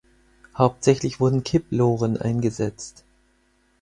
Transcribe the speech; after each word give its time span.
Hauptsächlich 0.57 1.19
wurden 1.19 1.43
Kipploren 1.43 2.17
eingesetzt. 2.17 3.05